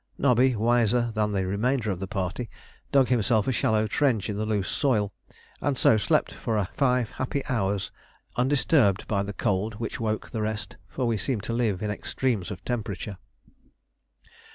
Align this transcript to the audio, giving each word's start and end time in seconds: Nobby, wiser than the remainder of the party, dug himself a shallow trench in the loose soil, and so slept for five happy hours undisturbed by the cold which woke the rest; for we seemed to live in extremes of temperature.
Nobby, 0.17 0.55
wiser 0.55 1.11
than 1.13 1.31
the 1.31 1.45
remainder 1.45 1.91
of 1.91 1.99
the 1.99 2.07
party, 2.07 2.49
dug 2.91 3.09
himself 3.09 3.47
a 3.47 3.51
shallow 3.51 3.85
trench 3.85 4.31
in 4.31 4.35
the 4.35 4.47
loose 4.47 4.67
soil, 4.67 5.13
and 5.61 5.77
so 5.77 5.95
slept 5.95 6.31
for 6.33 6.67
five 6.75 7.11
happy 7.11 7.43
hours 7.47 7.91
undisturbed 8.35 9.07
by 9.07 9.21
the 9.21 9.31
cold 9.31 9.75
which 9.75 9.99
woke 9.99 10.31
the 10.31 10.41
rest; 10.41 10.75
for 10.89 11.05
we 11.05 11.17
seemed 11.17 11.43
to 11.43 11.53
live 11.53 11.83
in 11.83 11.91
extremes 11.91 12.49
of 12.49 12.65
temperature. 12.65 13.19